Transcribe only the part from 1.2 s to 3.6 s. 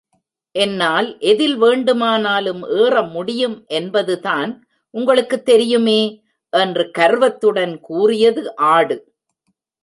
எதில் வேண்டுமானலும் ஏற முடியும்